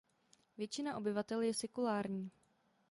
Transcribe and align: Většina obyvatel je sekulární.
Většina 0.57 0.97
obyvatel 0.97 1.41
je 1.41 1.53
sekulární. 1.53 2.31